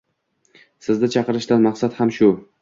Sizdi 0.85 1.09
chaqirishdan 1.17 1.63
maqsad 1.67 1.99
ham 2.01 2.17
shu 2.19 2.33